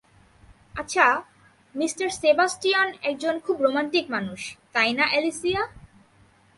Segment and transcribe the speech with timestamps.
[0.75, 1.05] আচ্ছা,
[1.75, 4.57] mister Sebastian একজন খুব রোমান্টিক মানুষ,
[4.73, 5.61] তাই না, অ্যালিসিয়া?